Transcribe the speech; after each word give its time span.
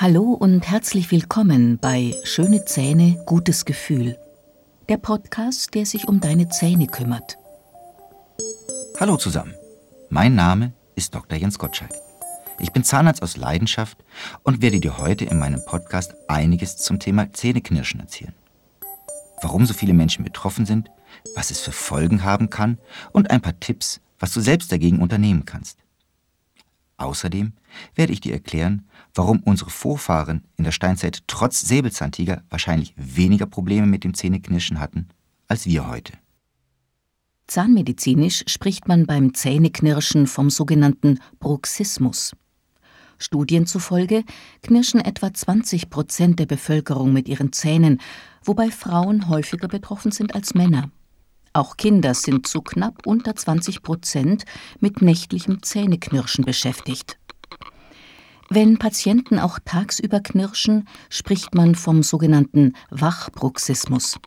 Hallo 0.00 0.32
und 0.32 0.70
herzlich 0.70 1.10
willkommen 1.10 1.80
bei 1.80 2.14
Schöne 2.22 2.64
Zähne, 2.64 3.20
gutes 3.26 3.64
Gefühl. 3.64 4.16
Der 4.88 4.96
Podcast, 4.96 5.74
der 5.74 5.86
sich 5.86 6.06
um 6.06 6.20
deine 6.20 6.48
Zähne 6.48 6.86
kümmert. 6.86 7.36
Hallo 9.00 9.16
zusammen. 9.16 9.54
Mein 10.08 10.36
Name 10.36 10.72
ist 10.94 11.16
Dr. 11.16 11.36
Jens 11.36 11.58
Gottschalk. 11.58 11.90
Ich 12.60 12.70
bin 12.70 12.84
Zahnarzt 12.84 13.24
aus 13.24 13.36
Leidenschaft 13.36 13.98
und 14.44 14.62
werde 14.62 14.78
dir 14.78 14.98
heute 14.98 15.24
in 15.24 15.36
meinem 15.36 15.64
Podcast 15.64 16.14
einiges 16.28 16.76
zum 16.76 17.00
Thema 17.00 17.32
Zähneknirschen 17.32 17.98
erzählen. 17.98 18.36
Warum 19.42 19.66
so 19.66 19.74
viele 19.74 19.94
Menschen 19.94 20.22
betroffen 20.22 20.64
sind, 20.64 20.92
was 21.34 21.50
es 21.50 21.58
für 21.58 21.72
Folgen 21.72 22.22
haben 22.22 22.50
kann 22.50 22.78
und 23.10 23.32
ein 23.32 23.40
paar 23.40 23.58
Tipps, 23.58 24.00
was 24.20 24.32
du 24.32 24.40
selbst 24.40 24.70
dagegen 24.70 25.00
unternehmen 25.02 25.44
kannst. 25.44 25.78
Außerdem 26.98 27.52
werde 27.96 28.12
ich 28.12 28.20
dir 28.20 28.32
erklären, 28.32 28.87
warum 29.14 29.40
unsere 29.40 29.70
Vorfahren 29.70 30.44
in 30.56 30.64
der 30.64 30.72
Steinzeit 30.72 31.22
trotz 31.26 31.60
Säbelzahntiger 31.60 32.42
wahrscheinlich 32.50 32.94
weniger 32.96 33.46
Probleme 33.46 33.86
mit 33.86 34.04
dem 34.04 34.14
Zähneknirschen 34.14 34.80
hatten 34.80 35.08
als 35.48 35.66
wir 35.66 35.88
heute. 35.88 36.12
Zahnmedizinisch 37.46 38.44
spricht 38.46 38.86
man 38.86 39.06
beim 39.06 39.32
Zähneknirschen 39.32 40.26
vom 40.26 40.50
sogenannten 40.50 41.18
Bruxismus. 41.40 42.32
Studien 43.18 43.66
zufolge 43.66 44.22
knirschen 44.62 45.00
etwa 45.00 45.32
20 45.32 45.90
Prozent 45.90 46.38
der 46.38 46.46
Bevölkerung 46.46 47.12
mit 47.12 47.26
ihren 47.26 47.52
Zähnen, 47.52 48.00
wobei 48.44 48.70
Frauen 48.70 49.28
häufiger 49.28 49.66
betroffen 49.66 50.12
sind 50.12 50.34
als 50.34 50.54
Männer. 50.54 50.90
Auch 51.54 51.76
Kinder 51.76 52.14
sind 52.14 52.46
zu 52.46 52.60
knapp 52.60 53.06
unter 53.06 53.34
20 53.34 53.82
Prozent 53.82 54.44
mit 54.78 55.02
nächtlichem 55.02 55.62
Zähneknirschen 55.62 56.44
beschäftigt. 56.44 57.18
Wenn 58.50 58.78
Patienten 58.78 59.38
auch 59.38 59.58
tagsüber 59.62 60.20
knirschen, 60.20 60.88
spricht 61.10 61.54
man 61.54 61.74
vom 61.74 62.02
sogenannten 62.02 62.72
Wachbruxismus. 62.90 64.18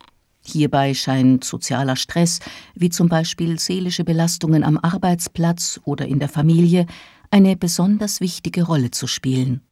Hierbei 0.44 0.94
scheint 0.94 1.44
sozialer 1.44 1.96
Stress, 1.96 2.38
wie 2.74 2.90
zum 2.90 3.08
Beispiel 3.08 3.58
seelische 3.58 4.04
Belastungen 4.04 4.62
am 4.62 4.78
Arbeitsplatz 4.78 5.80
oder 5.84 6.06
in 6.06 6.20
der 6.20 6.28
Familie, 6.28 6.86
eine 7.30 7.56
besonders 7.56 8.20
wichtige 8.20 8.64
Rolle 8.64 8.92
zu 8.92 9.06
spielen. 9.08 9.62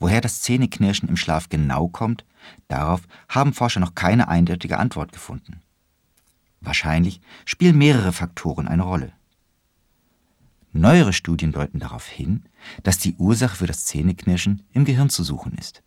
Woher 0.00 0.20
das 0.20 0.42
Zähneknirschen 0.42 1.08
im 1.08 1.16
Schlaf 1.16 1.48
genau 1.48 1.86
kommt, 1.86 2.24
darauf 2.66 3.02
haben 3.28 3.52
Forscher 3.52 3.78
noch 3.78 3.94
keine 3.94 4.26
eindeutige 4.26 4.78
Antwort 4.78 5.12
gefunden. 5.12 5.60
Wahrscheinlich 6.60 7.20
spielen 7.44 7.78
mehrere 7.78 8.12
Faktoren 8.12 8.66
eine 8.66 8.82
Rolle. 8.82 9.12
Neuere 10.74 11.12
Studien 11.12 11.52
deuten 11.52 11.80
darauf 11.80 12.06
hin, 12.08 12.44
dass 12.82 12.96
die 12.96 13.14
Ursache 13.16 13.56
für 13.56 13.66
das 13.66 13.84
Zähneknirschen 13.84 14.62
im 14.72 14.86
Gehirn 14.86 15.10
zu 15.10 15.22
suchen 15.22 15.52
ist. 15.58 15.82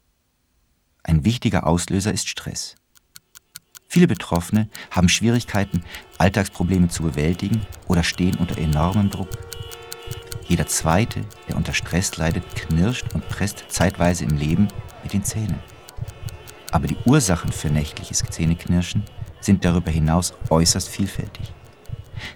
Ein 1.02 1.26
wichtiger 1.26 1.66
Auslöser 1.66 2.14
ist 2.14 2.28
Stress. 2.28 2.76
Viele 3.88 4.08
Betroffene 4.08 4.70
haben 4.92 5.10
Schwierigkeiten, 5.10 5.84
Alltagsprobleme 6.20 6.90
zu 6.90 7.02
bewältigen 7.02 7.62
oder 7.88 8.04
stehen 8.04 8.36
unter 8.36 8.58
enormem 8.60 9.10
Druck. 9.10 9.30
Jeder 10.48 10.68
Zweite, 10.68 11.22
der 11.48 11.58
unter 11.58 11.74
Stress 11.74 12.18
leidet, 12.18 12.44
knirscht 12.56 13.16
und 13.16 13.28
presst 13.28 13.66
zeitweise 13.70 14.26
im 14.26 14.38
Leben 14.38 14.68
mit 15.02 15.14
den 15.14 15.24
Zähnen. 15.24 15.60
Aber 16.72 16.88
die 16.88 16.98
Ursachen 17.06 17.52
für 17.52 17.70
nächtliches 17.70 18.20
Zähneknirschen 18.20 19.04
sind 19.40 19.66
darüber 19.66 19.90
hinaus 19.90 20.34
äußerst 20.50 20.90
vielfältig. 20.90 21.54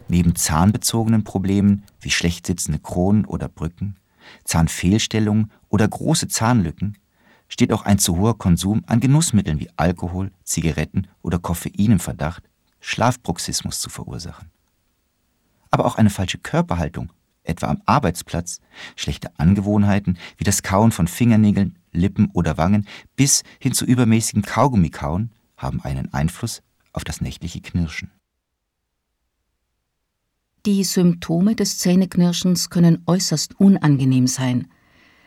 Neben 0.07 0.35
zahnbezogenen 0.35 1.23
Problemen 1.23 1.83
wie 2.01 2.11
schlecht 2.11 2.47
sitzende 2.47 2.79
Kronen 2.79 3.25
oder 3.25 3.47
Brücken, 3.47 3.95
Zahnfehlstellungen 4.43 5.51
oder 5.69 5.87
große 5.87 6.27
Zahnlücken 6.27 6.97
steht 7.47 7.73
auch 7.73 7.83
ein 7.83 7.99
zu 7.99 8.17
hoher 8.17 8.37
Konsum 8.37 8.83
an 8.85 8.99
Genussmitteln 8.99 9.59
wie 9.59 9.69
Alkohol, 9.75 10.31
Zigaretten 10.43 11.07
oder 11.21 11.39
Koffein 11.39 11.93
im 11.93 11.99
Verdacht, 11.99 12.43
Schlafbruxismus 12.79 13.79
zu 13.79 13.89
verursachen. 13.89 14.51
Aber 15.71 15.85
auch 15.85 15.95
eine 15.95 16.09
falsche 16.09 16.37
Körperhaltung 16.37 17.11
etwa 17.43 17.67
am 17.67 17.81
Arbeitsplatz, 17.85 18.61
schlechte 18.95 19.31
Angewohnheiten 19.39 20.17
wie 20.37 20.43
das 20.43 20.63
Kauen 20.63 20.91
von 20.91 21.07
Fingernägeln, 21.07 21.77
Lippen 21.91 22.29
oder 22.33 22.57
Wangen 22.57 22.87
bis 23.15 23.43
hin 23.59 23.73
zu 23.73 23.85
übermäßigem 23.85 24.43
Kaugummikauen 24.43 25.31
haben 25.57 25.81
einen 25.81 26.13
Einfluss 26.13 26.61
auf 26.93 27.03
das 27.03 27.21
nächtliche 27.21 27.61
Knirschen. 27.61 28.11
Die 30.65 30.83
Symptome 30.83 31.55
des 31.55 31.77
Zähneknirschens 31.77 32.69
können 32.69 33.01
äußerst 33.05 33.57
unangenehm 33.61 34.27
sein. 34.27 34.67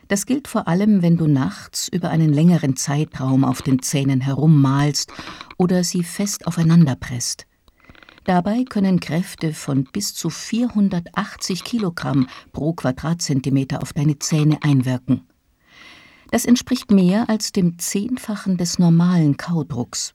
Das 0.08 0.26
gilt 0.26 0.46
vor 0.46 0.68
allem, 0.68 1.00
wenn 1.00 1.16
du 1.16 1.26
nachts 1.26 1.88
über 1.88 2.10
einen 2.10 2.34
längeren 2.34 2.76
Zeitraum 2.76 3.42
auf 3.42 3.62
den 3.62 3.80
Zähnen 3.80 4.20
herummalst 4.20 5.10
oder 5.56 5.84
sie 5.84 6.02
fest 6.02 6.46
aufeinander 6.46 6.96
presst. 6.96 7.46
Dabei 8.24 8.64
können 8.64 9.00
Kräfte 9.00 9.54
von 9.54 9.84
bis 9.84 10.12
zu 10.14 10.28
480 10.28 11.64
Kilogramm 11.64 12.28
pro 12.52 12.74
Quadratzentimeter 12.74 13.80
auf 13.80 13.94
deine 13.94 14.18
Zähne 14.18 14.58
einwirken. 14.62 15.22
Das 16.30 16.44
entspricht 16.44 16.90
mehr 16.90 17.30
als 17.30 17.52
dem 17.52 17.78
Zehnfachen 17.78 18.58
des 18.58 18.78
normalen 18.78 19.38
Kaudrucks. 19.38 20.14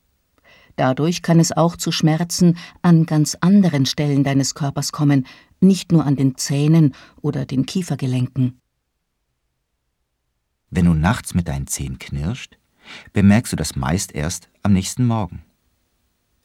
Dadurch 0.78 1.24
kann 1.24 1.40
es 1.40 1.52
auch 1.52 1.76
zu 1.76 1.92
Schmerzen 1.92 2.56
an 2.84 3.08
ganz 3.08 3.36
anderen 3.42 3.88
Stellen 3.88 4.24
deines 4.24 4.54
Körpers 4.54 4.92
kommen, 4.92 5.26
nicht 5.60 5.92
nur 5.92 6.06
an 6.06 6.16
den 6.16 6.38
Zähnen 6.38 6.94
oder 7.20 7.46
den 7.48 7.66
Kiefergelenken. 7.66 8.62
Wenn 10.70 10.86
du 10.86 10.94
nachts 10.94 11.34
mit 11.34 11.48
deinen 11.48 11.66
Zähnen 11.66 11.98
knirscht, 11.98 12.60
bemerkst 13.12 13.52
du 13.54 13.58
das 13.58 13.76
meist 13.76 14.14
erst 14.14 14.50
am 14.62 14.74
nächsten 14.74 15.06
Morgen. 15.08 15.44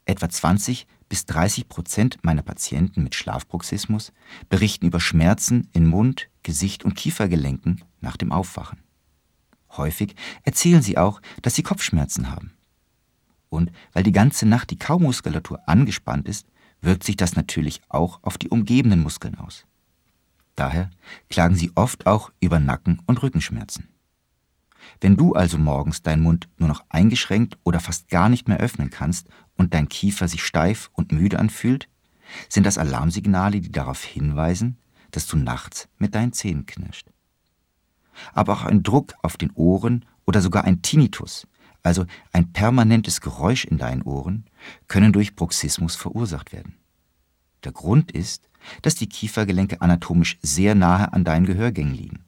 Etwa 0.06 0.30
20 0.30 0.86
bis 1.10 1.26
30 1.26 1.68
Prozent 1.68 2.18
meiner 2.22 2.42
Patienten 2.42 3.02
mit 3.02 3.14
Schlafbruxismus 3.14 4.14
berichten 4.48 4.86
über 4.86 4.98
Schmerzen 4.98 5.68
in 5.74 5.86
Mund, 5.86 6.30
Gesicht 6.42 6.84
und 6.84 6.94
Kiefergelenken 6.94 7.84
nach 8.00 8.16
dem 8.16 8.32
Aufwachen. 8.32 8.78
Häufig 9.76 10.14
erzählen 10.42 10.80
sie 10.80 10.96
auch, 10.96 11.20
dass 11.42 11.54
sie 11.54 11.62
Kopfschmerzen 11.62 12.30
haben. 12.30 12.52
Und 13.52 13.70
weil 13.92 14.02
die 14.02 14.12
ganze 14.12 14.48
Nacht 14.48 14.70
die 14.70 14.78
Kaumuskulatur 14.78 15.60
angespannt 15.68 16.26
ist, 16.26 16.46
wirkt 16.80 17.04
sich 17.04 17.16
das 17.16 17.36
natürlich 17.36 17.82
auch 17.90 18.18
auf 18.22 18.38
die 18.38 18.48
umgebenden 18.48 19.02
Muskeln 19.02 19.36
aus. 19.36 19.66
Daher 20.56 20.90
klagen 21.28 21.54
sie 21.54 21.70
oft 21.74 22.06
auch 22.06 22.32
über 22.40 22.58
Nacken- 22.58 23.02
und 23.04 23.22
Rückenschmerzen. 23.22 23.88
Wenn 25.02 25.16
du 25.16 25.34
also 25.34 25.58
morgens 25.58 26.00
deinen 26.00 26.22
Mund 26.22 26.48
nur 26.56 26.68
noch 26.68 26.82
eingeschränkt 26.88 27.58
oder 27.62 27.78
fast 27.78 28.08
gar 28.08 28.30
nicht 28.30 28.48
mehr 28.48 28.56
öffnen 28.56 28.88
kannst 28.88 29.28
und 29.56 29.74
dein 29.74 29.90
Kiefer 29.90 30.28
sich 30.28 30.42
steif 30.42 30.90
und 30.94 31.12
müde 31.12 31.38
anfühlt, 31.38 31.90
sind 32.48 32.64
das 32.64 32.78
Alarmsignale, 32.78 33.60
die 33.60 33.70
darauf 33.70 34.02
hinweisen, 34.02 34.78
dass 35.10 35.26
du 35.26 35.36
nachts 35.36 35.90
mit 35.98 36.14
deinen 36.14 36.32
Zähnen 36.32 36.64
knirscht. 36.64 37.08
Aber 38.32 38.54
auch 38.54 38.62
ein 38.64 38.82
Druck 38.82 39.12
auf 39.22 39.36
den 39.36 39.50
Ohren 39.52 40.06
oder 40.24 40.40
sogar 40.40 40.64
ein 40.64 40.80
Tinnitus, 40.80 41.46
also 41.82 42.06
ein 42.32 42.52
permanentes 42.52 43.20
Geräusch 43.20 43.64
in 43.64 43.78
deinen 43.78 44.02
Ohren, 44.02 44.44
können 44.88 45.12
durch 45.12 45.34
Bruxismus 45.34 45.96
verursacht 45.96 46.52
werden. 46.52 46.74
Der 47.64 47.72
Grund 47.72 48.12
ist, 48.12 48.48
dass 48.82 48.94
die 48.94 49.08
Kiefergelenke 49.08 49.80
anatomisch 49.80 50.38
sehr 50.42 50.74
nahe 50.74 51.12
an 51.12 51.24
deinen 51.24 51.46
Gehörgängen 51.46 51.94
liegen. 51.94 52.24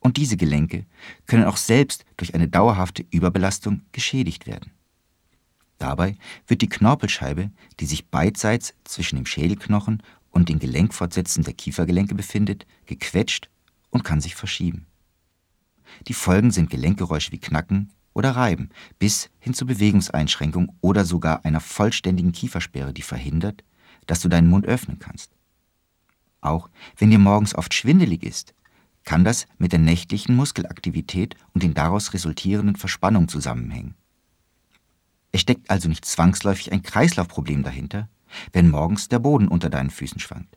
Und 0.00 0.16
diese 0.16 0.36
Gelenke 0.36 0.86
können 1.26 1.44
auch 1.44 1.56
selbst 1.56 2.04
durch 2.16 2.34
eine 2.34 2.48
dauerhafte 2.48 3.04
Überbelastung 3.10 3.82
geschädigt 3.92 4.46
werden. 4.46 4.72
Dabei 5.78 6.16
wird 6.46 6.62
die 6.62 6.68
Knorpelscheibe, 6.68 7.50
die 7.78 7.86
sich 7.86 8.08
beidseits 8.08 8.74
zwischen 8.84 9.16
dem 9.16 9.26
Schädelknochen 9.26 10.02
und 10.30 10.48
den 10.48 10.58
Gelenkfortsätzen 10.58 11.44
der 11.44 11.54
Kiefergelenke 11.54 12.14
befindet, 12.14 12.66
gequetscht 12.86 13.48
und 13.90 14.04
kann 14.04 14.20
sich 14.20 14.34
verschieben. 14.34 14.86
Die 16.08 16.14
Folgen 16.14 16.50
sind 16.50 16.70
Gelenkgeräusche 16.70 17.32
wie 17.32 17.38
Knacken 17.38 17.90
oder 18.20 18.36
Reiben 18.36 18.70
bis 18.98 19.30
hin 19.40 19.54
zu 19.54 19.66
Bewegungseinschränkung 19.66 20.76
oder 20.80 21.04
sogar 21.04 21.44
einer 21.44 21.60
vollständigen 21.60 22.32
Kiefersperre, 22.32 22.92
die 22.92 23.02
verhindert, 23.02 23.64
dass 24.06 24.20
du 24.20 24.28
deinen 24.28 24.48
Mund 24.48 24.66
öffnen 24.66 24.98
kannst. 24.98 25.32
Auch 26.40 26.70
wenn 26.96 27.10
dir 27.10 27.18
morgens 27.18 27.54
oft 27.54 27.74
schwindelig 27.74 28.22
ist 28.22 28.54
kann 29.04 29.24
das 29.24 29.46
mit 29.58 29.72
der 29.72 29.78
nächtlichen 29.78 30.36
Muskelaktivität 30.36 31.34
und 31.54 31.62
den 31.62 31.74
daraus 31.74 32.12
resultierenden 32.12 32.76
Verspannungen 32.76 33.28
zusammenhängen. 33.28 33.94
Es 35.32 35.40
steckt 35.40 35.70
also 35.70 35.88
nicht 35.88 36.04
zwangsläufig 36.04 36.72
ein 36.72 36.82
Kreislaufproblem 36.82 37.62
dahinter, 37.62 38.08
wenn 38.52 38.70
morgens 38.70 39.08
der 39.08 39.18
Boden 39.18 39.48
unter 39.48 39.70
deinen 39.70 39.90
Füßen 39.90 40.20
schwankt. 40.20 40.56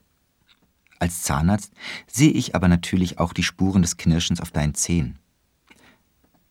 Als 0.98 1.22
Zahnarzt 1.22 1.72
sehe 2.06 2.30
ich 2.30 2.54
aber 2.54 2.68
natürlich 2.68 3.18
auch 3.18 3.32
die 3.32 3.42
Spuren 3.42 3.82
des 3.82 3.96
Knirschens 3.96 4.40
auf 4.40 4.50
deinen 4.50 4.74
Zähnen. 4.74 5.18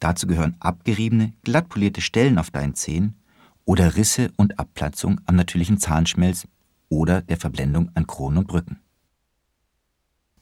Dazu 0.04 0.28
gehören 0.28 0.58
abgeriebene, 0.60 1.32
glattpolierte 1.44 2.02
Stellen 2.02 2.38
auf 2.38 2.52
deinen 2.52 2.76
Zähnen 2.76 3.16
oder 3.64 3.96
Risse 3.96 4.34
und 4.36 4.60
Abplatzung 4.60 5.22
am 5.28 5.38
natürlichen 5.38 5.78
Zahnschmelz 5.78 6.46
oder 6.90 7.22
der 7.22 7.38
Verblendung 7.38 7.90
an 7.94 8.06
Kronen 8.06 8.40
und 8.40 8.48
Brücken. 8.48 8.82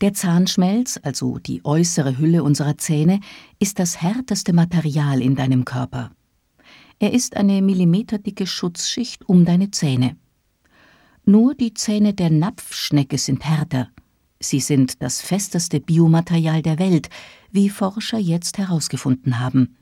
Der 0.01 0.13
Zahnschmelz, 0.13 0.99
also 1.03 1.37
die 1.37 1.63
äußere 1.63 2.17
Hülle 2.17 2.41
unserer 2.41 2.79
Zähne, 2.79 3.19
ist 3.59 3.77
das 3.77 4.01
härteste 4.01 4.51
Material 4.51 5.21
in 5.21 5.35
deinem 5.35 5.63
Körper. 5.63 6.09
Er 6.97 7.13
ist 7.13 7.37
eine 7.37 7.61
millimeterdicke 7.61 8.47
Schutzschicht 8.47 9.29
um 9.29 9.45
deine 9.45 9.69
Zähne. 9.69 10.17
Nur 11.23 11.53
die 11.53 11.75
Zähne 11.75 12.15
der 12.15 12.31
Napfschnecke 12.31 13.19
sind 13.19 13.45
härter. 13.45 13.89
Sie 14.41 14.59
sind 14.59 15.01
das 15.03 15.21
festeste 15.21 15.79
Biomaterial 15.79 16.63
der 16.63 16.79
Welt, 16.79 17.09
wie 17.51 17.69
Forscher 17.69 18.17
jetzt 18.17 18.57
herausgefunden 18.57 19.39
haben. 19.39 19.77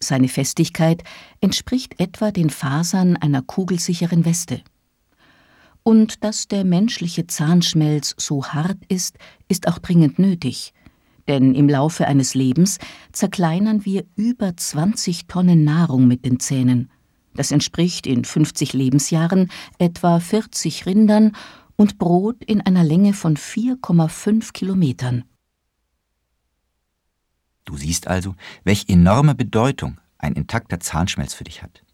Seine 0.00 0.28
Festigkeit 0.28 1.04
entspricht 1.40 1.98
etwa 2.00 2.32
den 2.32 2.50
Fasern 2.50 3.16
einer 3.16 3.40
kugelsicheren 3.40 4.24
Weste. 4.24 4.62
Und 5.84 6.24
dass 6.24 6.48
der 6.48 6.64
menschliche 6.64 7.28
Zahnschmelz 7.28 8.14
so 8.18 8.44
hart 8.46 8.78
ist, 8.88 9.16
ist 9.48 9.68
auch 9.68 9.78
dringend 9.78 10.18
nötig. 10.18 10.72
Denn 11.28 11.54
im 11.54 11.68
Laufe 11.68 12.06
eines 12.06 12.34
Lebens 12.34 12.78
zerkleinern 13.12 13.84
wir 13.84 14.04
über 14.16 14.56
20 14.56 15.26
Tonnen 15.28 15.62
Nahrung 15.62 16.08
mit 16.08 16.24
den 16.24 16.40
Zähnen. 16.40 16.90
Das 17.34 17.52
entspricht 17.52 18.06
in 18.06 18.24
50 18.24 18.72
Lebensjahren 18.72 19.50
etwa 19.78 20.18
40 20.18 20.86
Rindern 20.86 21.36
und 21.78 21.96
Brot 21.96 22.44
in 22.44 22.60
einer 22.60 22.82
Länge 22.82 23.14
von 23.14 23.36
4,5 23.36 24.52
Kilometern. 24.52 25.24
Du 27.64 27.76
siehst 27.76 28.08
also, 28.08 28.34
welche 28.64 28.88
enorme 28.88 29.34
Bedeutung 29.34 30.00
ein 30.18 30.34
intakter 30.34 30.80
Zahnschmelz 30.80 31.34
für 31.34 31.44
dich 31.44 31.62
hat. 31.62 31.84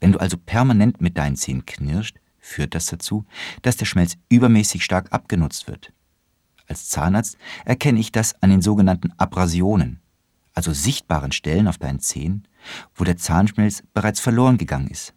Wenn 0.00 0.12
du 0.12 0.18
also 0.20 0.36
permanent 0.36 1.00
mit 1.00 1.16
deinen 1.16 1.36
Zähnen 1.36 1.64
knirscht, 1.64 2.18
führt 2.38 2.74
das 2.74 2.86
dazu, 2.86 3.24
dass 3.62 3.78
der 3.78 3.86
Schmelz 3.86 4.16
übermäßig 4.28 4.84
stark 4.84 5.12
abgenutzt 5.12 5.66
wird. 5.66 5.92
Als 6.66 6.88
Zahnarzt 6.88 7.38
erkenne 7.64 8.00
ich 8.00 8.12
das 8.12 8.40
an 8.42 8.50
den 8.50 8.62
sogenannten 8.62 9.12
Abrasionen, 9.16 10.00
also 10.52 10.72
sichtbaren 10.72 11.32
Stellen 11.32 11.68
auf 11.68 11.78
deinen 11.78 12.00
Zähnen, 12.00 12.46
wo 12.94 13.04
der 13.04 13.16
Zahnschmelz 13.16 13.82
bereits 13.94 14.20
verloren 14.20 14.58
gegangen 14.58 14.88
ist. 14.88 15.14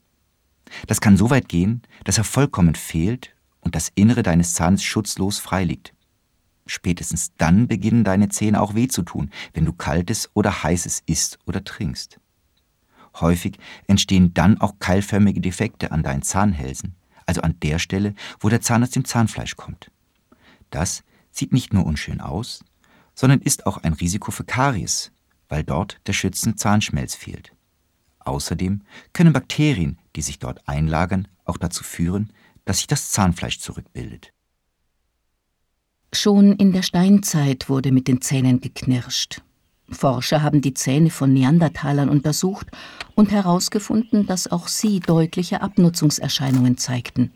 Das 0.87 1.01
kann 1.01 1.17
so 1.17 1.29
weit 1.29 1.49
gehen, 1.49 1.81
dass 2.05 2.17
er 2.17 2.23
vollkommen 2.23 2.75
fehlt 2.75 3.32
und 3.63 3.75
das 3.75 3.91
Innere 3.95 4.23
deines 4.23 4.53
Zahns 4.53 4.83
schutzlos 4.83 5.39
freiliegt. 5.39 5.93
Spätestens 6.65 7.33
dann 7.37 7.67
beginnen 7.67 8.03
deine 8.03 8.29
Zähne 8.29 8.61
auch 8.61 8.73
weh 8.75 8.87
zu 8.87 9.03
tun, 9.03 9.29
wenn 9.53 9.65
du 9.65 9.73
kaltes 9.73 10.29
oder 10.33 10.63
heißes 10.63 11.03
isst 11.05 11.39
oder 11.45 11.63
trinkst. 11.63 12.19
Häufig 13.19 13.57
entstehen 13.87 14.33
dann 14.33 14.59
auch 14.59 14.79
keilförmige 14.79 15.41
Defekte 15.41 15.91
an 15.91 16.03
deinen 16.03 16.23
Zahnhälsen, 16.23 16.95
also 17.25 17.41
an 17.41 17.59
der 17.61 17.79
Stelle, 17.79 18.15
wo 18.39 18.49
der 18.49 18.61
Zahn 18.61 18.83
aus 18.83 18.91
dem 18.91 19.05
Zahnfleisch 19.05 19.55
kommt. 19.55 19.91
Das 20.69 21.03
sieht 21.31 21.53
nicht 21.53 21.73
nur 21.73 21.85
unschön 21.85 22.21
aus, 22.21 22.63
sondern 23.13 23.39
ist 23.39 23.65
auch 23.67 23.77
ein 23.77 23.93
Risiko 23.93 24.31
für 24.31 24.43
Karies, 24.43 25.11
weil 25.49 25.63
dort 25.63 25.99
der 26.07 26.13
schützende 26.13 26.55
Zahnschmelz 26.55 27.13
fehlt. 27.13 27.53
Außerdem 28.19 28.81
können 29.11 29.33
Bakterien, 29.33 29.99
die 30.15 30.21
sich 30.21 30.39
dort 30.39 30.67
einlagern, 30.67 31.27
auch 31.45 31.57
dazu 31.57 31.83
führen, 31.83 32.31
dass 32.65 32.77
sich 32.77 32.87
das 32.87 33.11
Zahnfleisch 33.11 33.59
zurückbildet. 33.59 34.33
Schon 36.13 36.53
in 36.53 36.71
der 36.71 36.83
Steinzeit 36.83 37.69
wurde 37.69 37.91
mit 37.91 38.07
den 38.07 38.21
Zähnen 38.21 38.61
geknirscht. 38.61 39.41
Forscher 39.89 40.41
haben 40.41 40.61
die 40.61 40.73
Zähne 40.73 41.09
von 41.09 41.33
Neandertalern 41.33 42.09
untersucht 42.09 42.67
und 43.15 43.31
herausgefunden, 43.31 44.25
dass 44.25 44.51
auch 44.51 44.67
sie 44.67 44.99
deutliche 44.99 45.61
Abnutzungserscheinungen 45.61 46.77
zeigten. 46.77 47.31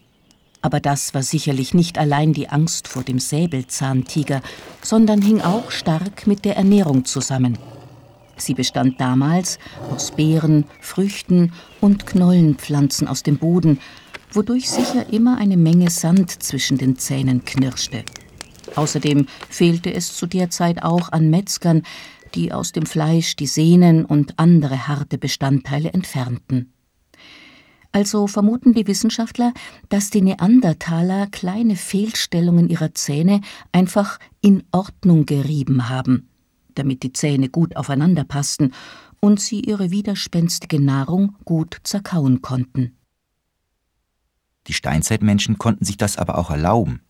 Aber 0.61 0.79
das 0.79 1.13
war 1.13 1.23
sicherlich 1.23 1.73
nicht 1.73 1.97
allein 1.97 2.33
die 2.33 2.49
Angst 2.49 2.87
vor 2.87 3.03
dem 3.03 3.19
Säbelzahntiger, 3.19 4.41
sondern 4.81 5.21
hing 5.21 5.41
auch 5.41 5.71
stark 5.71 6.27
mit 6.27 6.45
der 6.45 6.57
Ernährung 6.57 7.05
zusammen. 7.05 7.57
Sie 8.37 8.53
bestand 8.53 9.01
damals 9.01 9.57
aus 9.91 10.11
Beeren, 10.11 10.65
Früchten 10.79 11.53
und 11.81 12.05
Knollenpflanzen 12.05 13.07
aus 13.07 13.23
dem 13.23 13.37
Boden, 13.37 13.79
wodurch 14.37 14.69
sicher 14.69 15.11
immer 15.11 15.39
eine 15.39 15.57
Menge 15.57 15.89
Sand 15.89 16.29
zwischen 16.43 16.77
den 16.77 16.95
Zähnen 16.95 17.43
knirschte. 17.43 18.03
Außerdem 18.75 19.25
fehlte 19.49 19.91
es 19.91 20.15
zu 20.15 20.27
der 20.27 20.51
Zeit 20.51 20.83
auch 20.83 21.11
an 21.11 21.31
Metzgern, 21.31 21.81
die 22.35 22.53
aus 22.53 22.71
dem 22.71 22.85
Fleisch 22.85 23.35
die 23.35 23.47
Sehnen 23.47 24.05
und 24.05 24.37
andere 24.37 24.87
harte 24.87 25.17
Bestandteile 25.17 25.91
entfernten. 25.91 26.71
Also 27.91 28.27
vermuten 28.27 28.75
die 28.75 28.85
Wissenschaftler, 28.85 29.53
dass 29.89 30.11
die 30.11 30.21
Neandertaler 30.21 31.25
kleine 31.25 31.75
Fehlstellungen 31.75 32.69
ihrer 32.69 32.93
Zähne 32.93 33.41
einfach 33.71 34.19
in 34.41 34.61
Ordnung 34.71 35.25
gerieben 35.25 35.89
haben, 35.89 36.29
damit 36.75 37.01
die 37.01 37.13
Zähne 37.13 37.49
gut 37.49 37.75
aufeinander 37.75 38.23
passten 38.23 38.71
und 39.19 39.39
sie 39.39 39.61
ihre 39.61 39.89
widerspenstige 39.89 40.79
Nahrung 40.79 41.35
gut 41.43 41.77
zerkauen 41.81 42.43
konnten. 42.43 42.97
Die 44.67 44.73
Steinzeitmenschen 44.73 45.57
konnten 45.57 45.85
sich 45.85 45.97
das 45.97 46.17
aber 46.17 46.37
auch 46.37 46.49
erlauben, 46.49 47.01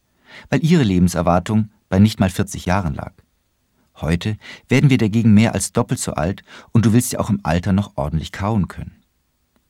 weil 0.50 0.63
ihre 0.63 0.83
Lebenserwartung 0.83 1.71
bei 1.89 2.00
nicht 2.00 2.19
mal 2.19 2.30
40 2.30 2.65
Jahren 2.65 2.94
lag. 2.94 3.13
Heute 3.95 4.38
werden 4.68 4.89
wir 4.89 4.98
dagegen 4.98 5.33
mehr 5.33 5.54
als 5.54 5.71
doppelt 5.71 6.00
so 6.00 6.13
alt 6.13 6.44
und 6.71 6.86
du 6.86 6.94
willst 6.94 7.13
ja 7.13 7.19
auch 7.19 7.30
im 7.30 7.39
Alter 7.44 7.74
noch 7.74 7.94
ordentlich 7.95 8.31
kauen 8.31 8.68
können. 8.68 8.95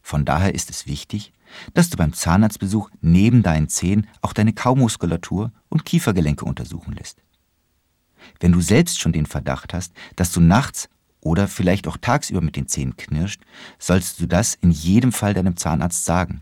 Von 0.01 0.25
daher 0.25 0.53
ist 0.53 0.69
es 0.69 0.85
wichtig, 0.85 1.33
dass 1.73 1.89
du 1.89 1.97
beim 1.97 2.13
Zahnarztbesuch 2.13 2.89
neben 3.01 3.41
deinen 3.41 3.69
Zähnen 3.69 4.07
auch 4.21 4.33
deine 4.33 4.53
Kaumuskulatur 4.53 5.51
und 5.69 5.85
Kiefergelenke 5.85 6.43
untersuchen 6.43 6.93
lässt. 6.93 7.23
Wenn 8.39 8.51
du 8.51 8.59
selbst 8.59 8.99
schon 8.99 9.13
den 9.13 9.25
Verdacht 9.25 9.73
hast, 9.73 9.93
dass 10.17 10.31
du 10.33 10.41
nachts 10.41 10.89
oder 11.21 11.47
vielleicht 11.47 11.87
auch 11.87 11.97
tagsüber 11.97 12.41
mit 12.41 12.55
den 12.55 12.67
Zähnen 12.67 12.97
knirscht, 12.97 13.41
sollst 13.79 14.19
du 14.19 14.27
das 14.27 14.55
in 14.55 14.71
jedem 14.71 15.11
Fall 15.11 15.33
deinem 15.33 15.55
Zahnarzt 15.55 16.05
sagen. 16.05 16.41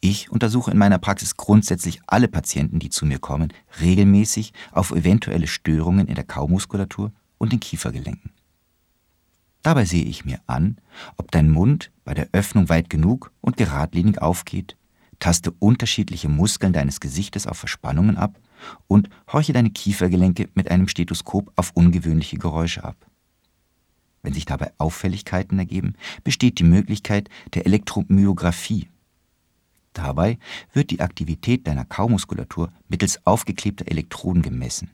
Ich 0.00 0.30
untersuche 0.30 0.70
in 0.70 0.78
meiner 0.78 0.98
Praxis 0.98 1.36
grundsätzlich 1.36 2.00
alle 2.06 2.28
Patienten, 2.28 2.78
die 2.78 2.90
zu 2.90 3.04
mir 3.04 3.18
kommen, 3.18 3.52
regelmäßig 3.80 4.52
auf 4.70 4.92
eventuelle 4.92 5.48
Störungen 5.48 6.06
in 6.06 6.14
der 6.14 6.24
Kaumuskulatur 6.24 7.12
und 7.38 7.52
den 7.52 7.60
Kiefergelenken. 7.60 8.30
Dabei 9.62 9.84
sehe 9.84 10.04
ich 10.04 10.24
mir 10.24 10.40
an, 10.46 10.78
ob 11.16 11.32
dein 11.32 11.50
Mund 11.50 11.90
bei 12.04 12.14
der 12.14 12.28
Öffnung 12.32 12.68
weit 12.68 12.88
genug 12.90 13.32
und 13.40 13.56
geradlinig 13.56 14.22
aufgeht, 14.22 14.76
taste 15.18 15.50
unterschiedliche 15.58 16.28
Muskeln 16.28 16.72
deines 16.72 17.00
Gesichtes 17.00 17.48
auf 17.48 17.58
Verspannungen 17.58 18.16
ab 18.16 18.38
und 18.86 19.08
horche 19.32 19.52
deine 19.52 19.70
Kiefergelenke 19.70 20.48
mit 20.54 20.70
einem 20.70 20.86
Stethoskop 20.86 21.52
auf 21.56 21.72
ungewöhnliche 21.74 22.38
Geräusche 22.38 22.84
ab. 22.84 22.96
Wenn 24.22 24.32
sich 24.32 24.44
dabei 24.44 24.72
Auffälligkeiten 24.78 25.58
ergeben, 25.58 25.94
besteht 26.22 26.60
die 26.60 26.64
Möglichkeit 26.64 27.28
der 27.54 27.66
Elektromyographie 27.66 28.88
Dabei 29.98 30.38
wird 30.72 30.92
die 30.92 31.00
Aktivität 31.00 31.66
deiner 31.66 31.84
Kaumuskulatur 31.84 32.72
mittels 32.88 33.26
aufgeklebter 33.26 33.88
Elektroden 33.88 34.42
gemessen. 34.42 34.92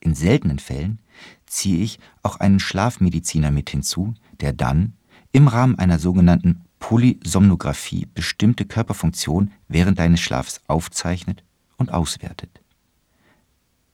In 0.00 0.14
seltenen 0.14 0.58
Fällen 0.58 0.98
ziehe 1.46 1.82
ich 1.82 1.98
auch 2.22 2.36
einen 2.40 2.60
Schlafmediziner 2.60 3.50
mit 3.50 3.70
hinzu, 3.70 4.12
der 4.38 4.52
dann 4.52 4.92
im 5.32 5.48
Rahmen 5.48 5.78
einer 5.78 5.98
sogenannten 5.98 6.60
Polysomnographie 6.78 8.06
bestimmte 8.12 8.66
Körperfunktionen 8.66 9.50
während 9.66 9.98
deines 9.98 10.20
Schlafs 10.20 10.60
aufzeichnet 10.66 11.42
und 11.78 11.90
auswertet. 11.90 12.60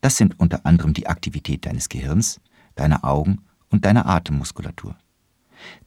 Das 0.01 0.17
sind 0.17 0.37
unter 0.37 0.65
anderem 0.65 0.93
die 0.93 1.07
Aktivität 1.07 1.65
deines 1.65 1.87
Gehirns, 1.87 2.41
deiner 2.75 3.05
Augen 3.05 3.39
und 3.69 3.85
deiner 3.85 4.05
Atemmuskulatur. 4.05 4.97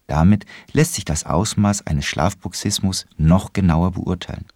Damit 0.07 0.47
lässt 0.73 0.95
sich 0.95 1.05
das 1.05 1.25
Ausmaß 1.25 1.87
eines 1.87 2.05
Schlafbruxismus 2.07 3.07
noch 3.17 3.53
genauer 3.53 3.93
beurteilen. 3.93 4.47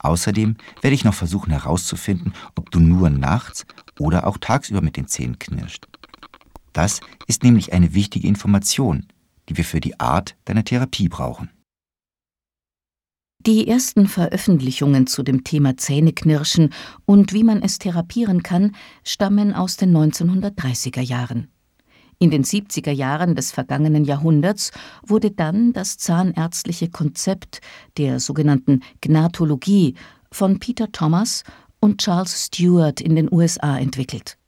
Außerdem 0.00 0.56
werde 0.82 0.94
ich 0.94 1.04
noch 1.04 1.14
versuchen 1.14 1.50
herauszufinden, 1.50 2.34
ob 2.56 2.70
du 2.70 2.78
nur 2.78 3.08
nachts 3.10 3.64
oder 3.98 4.26
auch 4.26 4.36
tagsüber 4.38 4.82
mit 4.82 4.96
den 4.96 5.08
Zähnen 5.08 5.38
knirscht. 5.38 5.86
Das 6.74 7.00
ist 7.26 7.42
nämlich 7.42 7.72
eine 7.72 7.94
wichtige 7.94 8.28
Information, 8.28 9.06
die 9.48 9.56
wir 9.56 9.64
für 9.64 9.80
die 9.80 9.98
Art 9.98 10.36
deiner 10.44 10.64
Therapie 10.64 11.08
brauchen. 11.08 11.48
Die 13.46 13.68
ersten 13.68 14.06
Veröffentlichungen 14.06 15.06
zu 15.06 15.22
dem 15.22 15.44
Thema 15.44 15.76
Zähneknirschen 15.76 16.72
und 17.04 17.32
wie 17.32 17.44
man 17.44 17.62
es 17.62 17.78
therapieren 17.78 18.42
kann, 18.42 18.74
stammen 19.04 19.52
aus 19.52 19.76
den 19.76 19.94
1930er 19.94 21.02
Jahren. 21.02 21.48
In 22.18 22.30
den 22.30 22.44
70er 22.44 22.92
Jahren 22.92 23.34
des 23.34 23.52
vergangenen 23.52 24.04
Jahrhunderts 24.04 24.70
wurde 25.04 25.30
dann 25.30 25.72
das 25.72 25.98
zahnärztliche 25.98 26.88
Konzept 26.88 27.60
der 27.98 28.20
sogenannten 28.20 28.80
Gnatologie 29.00 29.94
von 30.30 30.58
Peter 30.58 30.90
Thomas 30.92 31.44
und 31.80 31.98
Charles 31.98 32.46
Stewart 32.46 33.00
in 33.00 33.16
den 33.16 33.32
USA 33.32 33.78
entwickelt. 33.78 34.38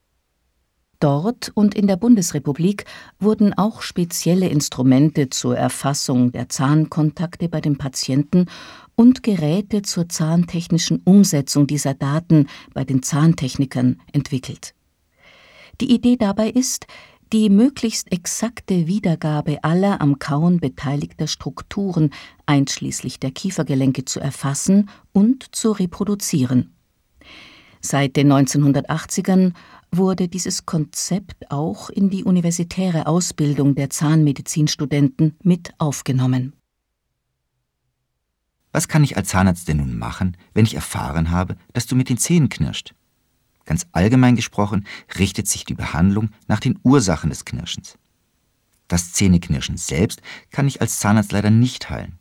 Dort 1.00 1.50
und 1.54 1.74
in 1.74 1.86
der 1.86 1.96
Bundesrepublik 1.96 2.86
wurden 3.18 3.52
auch 3.52 3.82
spezielle 3.82 4.48
Instrumente 4.48 5.28
zur 5.28 5.56
Erfassung 5.56 6.32
der 6.32 6.48
Zahnkontakte 6.48 7.50
bei 7.50 7.60
dem 7.60 7.76
Patienten 7.76 8.46
und 8.94 9.22
Geräte 9.22 9.82
zur 9.82 10.08
zahntechnischen 10.08 11.02
Umsetzung 11.04 11.66
dieser 11.66 11.92
Daten 11.92 12.46
bei 12.72 12.84
den 12.84 13.02
Zahntechnikern 13.02 14.00
entwickelt. 14.12 14.74
Die 15.82 15.94
Idee 15.94 16.16
dabei 16.16 16.48
ist, 16.48 16.86
die 17.32 17.50
möglichst 17.50 18.12
exakte 18.12 18.86
Wiedergabe 18.86 19.64
aller 19.64 20.00
am 20.00 20.18
Kauen 20.18 20.60
beteiligter 20.60 21.26
Strukturen 21.26 22.10
einschließlich 22.46 23.18
der 23.18 23.32
Kiefergelenke 23.32 24.04
zu 24.04 24.20
erfassen 24.20 24.88
und 25.12 25.54
zu 25.54 25.72
reproduzieren. 25.72 26.72
Seit 27.80 28.16
den 28.16 28.32
1980ern 28.32 29.52
wurde 29.92 30.28
dieses 30.28 30.66
Konzept 30.66 31.50
auch 31.50 31.90
in 31.90 32.10
die 32.10 32.24
universitäre 32.24 33.06
Ausbildung 33.06 33.74
der 33.74 33.90
Zahnmedizinstudenten 33.90 35.36
mit 35.42 35.72
aufgenommen. 35.78 36.52
Was 38.72 38.88
kann 38.88 39.04
ich 39.04 39.16
als 39.16 39.28
Zahnarzt 39.28 39.68
denn 39.68 39.78
nun 39.78 39.96
machen, 39.96 40.36
wenn 40.52 40.66
ich 40.66 40.74
erfahren 40.74 41.30
habe, 41.30 41.56
dass 41.72 41.86
du 41.86 41.96
mit 41.96 42.08
den 42.08 42.18
Zähnen 42.18 42.48
knirscht? 42.48 42.94
Ganz 43.66 43.86
allgemein 43.92 44.36
gesprochen 44.36 44.86
richtet 45.18 45.48
sich 45.48 45.64
die 45.64 45.74
Behandlung 45.74 46.30
nach 46.46 46.60
den 46.60 46.78
Ursachen 46.82 47.30
des 47.30 47.44
Knirschens. 47.44 47.98
Das 48.88 49.12
Zähneknirschen 49.12 49.76
selbst 49.76 50.22
kann 50.50 50.68
ich 50.68 50.80
als 50.80 51.00
Zahnarzt 51.00 51.32
leider 51.32 51.50
nicht 51.50 51.90
heilen. 51.90 52.18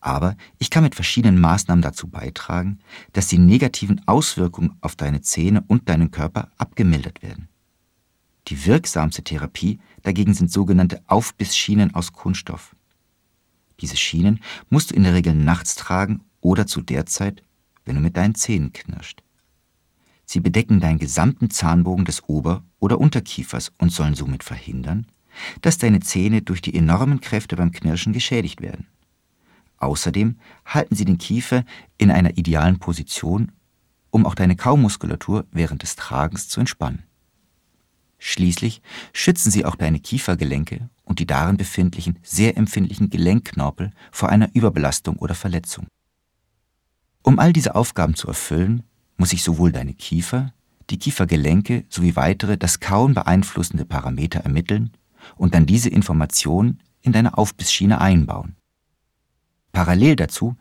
Aber 0.00 0.36
ich 0.58 0.70
kann 0.70 0.82
mit 0.82 0.94
verschiedenen 0.94 1.40
Maßnahmen 1.40 1.82
dazu 1.82 2.08
beitragen, 2.08 2.78
dass 3.12 3.28
die 3.28 3.38
negativen 3.38 4.00
Auswirkungen 4.06 4.76
auf 4.80 4.96
deine 4.96 5.20
Zähne 5.20 5.62
und 5.68 5.88
deinen 5.88 6.10
Körper 6.10 6.50
abgemildert 6.56 7.22
werden. 7.22 7.48
Die 8.48 8.64
wirksamste 8.64 9.22
Therapie 9.22 9.78
dagegen 10.02 10.32
sind 10.32 10.50
sogenannte 10.50 11.02
Aufbissschienen 11.06 11.94
aus 11.94 12.12
Kunststoff. 12.12 12.74
Diese 13.80 13.96
Schienen 13.96 14.40
musst 14.70 14.90
du 14.90 14.94
in 14.94 15.02
der 15.02 15.14
Regel 15.14 15.34
nachts 15.34 15.74
tragen 15.74 16.22
oder 16.40 16.66
zu 16.66 16.80
der 16.80 17.04
Zeit, 17.04 17.42
wenn 17.84 17.96
du 17.96 18.00
mit 18.00 18.16
deinen 18.16 18.34
Zähnen 18.34 18.72
knirscht. 18.72 19.22
Sie 20.30 20.40
bedecken 20.40 20.78
deinen 20.78 20.98
gesamten 20.98 21.48
Zahnbogen 21.48 22.04
des 22.04 22.28
Ober- 22.28 22.62
oder 22.80 23.00
Unterkiefers 23.00 23.72
und 23.78 23.90
sollen 23.90 24.14
somit 24.14 24.44
verhindern, 24.44 25.06
dass 25.62 25.78
deine 25.78 26.00
Zähne 26.00 26.42
durch 26.42 26.60
die 26.60 26.74
enormen 26.74 27.22
Kräfte 27.22 27.56
beim 27.56 27.72
Knirschen 27.72 28.12
geschädigt 28.12 28.60
werden. 28.60 28.86
Außerdem 29.78 30.36
halten 30.66 30.94
sie 30.94 31.06
den 31.06 31.16
Kiefer 31.16 31.64
in 31.96 32.10
einer 32.10 32.36
idealen 32.36 32.78
Position, 32.78 33.52
um 34.10 34.26
auch 34.26 34.34
deine 34.34 34.54
Kaumuskulatur 34.54 35.46
während 35.50 35.82
des 35.82 35.96
Tragens 35.96 36.46
zu 36.48 36.60
entspannen. 36.60 37.04
Schließlich 38.18 38.82
schützen 39.14 39.50
sie 39.50 39.64
auch 39.64 39.76
deine 39.76 39.98
Kiefergelenke 39.98 40.90
und 41.04 41.20
die 41.20 41.26
darin 41.26 41.56
befindlichen 41.56 42.18
sehr 42.22 42.58
empfindlichen 42.58 43.08
Gelenkknorpel 43.08 43.92
vor 44.12 44.28
einer 44.28 44.50
Überbelastung 44.52 45.16
oder 45.16 45.34
Verletzung. 45.34 45.86
Um 47.22 47.38
all 47.38 47.54
diese 47.54 47.74
Aufgaben 47.74 48.14
zu 48.14 48.28
erfüllen, 48.28 48.82
muss 49.18 49.30
sich 49.30 49.42
sowohl 49.42 49.72
deine 49.72 49.92
Kiefer, 49.92 50.54
die 50.88 50.98
Kiefergelenke 50.98 51.84
sowie 51.90 52.16
weitere 52.16 52.56
das 52.56 52.80
Kauen 52.80 53.12
beeinflussende 53.12 53.84
Parameter 53.84 54.40
ermitteln 54.40 54.92
und 55.36 55.54
dann 55.54 55.66
diese 55.66 55.90
Informationen 55.90 56.80
in 57.02 57.12
deine 57.12 57.36
Aufbissschiene 57.36 58.00
einbauen. 58.00 58.56
Parallel 59.72 60.16
dazu 60.16 60.56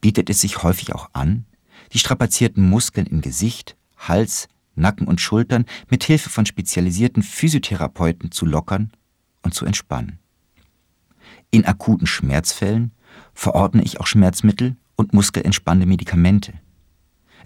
bietet 0.00 0.30
es 0.30 0.40
sich 0.40 0.62
häufig 0.62 0.94
auch 0.94 1.10
an, 1.12 1.44
die 1.92 1.98
strapazierten 1.98 2.68
Muskeln 2.68 3.06
in 3.06 3.20
Gesicht, 3.20 3.76
Hals, 3.96 4.48
Nacken 4.74 5.06
und 5.06 5.20
Schultern 5.20 5.66
mit 5.88 6.04
Hilfe 6.04 6.30
von 6.30 6.46
spezialisierten 6.46 7.22
Physiotherapeuten 7.22 8.30
zu 8.30 8.46
lockern 8.46 8.92
und 9.42 9.54
zu 9.54 9.64
entspannen. 9.64 10.18
In 11.50 11.64
akuten 11.64 12.06
Schmerzfällen 12.06 12.92
verordne 13.34 13.82
ich 13.82 14.00
auch 14.00 14.06
Schmerzmittel 14.06 14.76
und 14.96 15.12
muskelentspannende 15.12 15.86
Medikamente. 15.86 16.54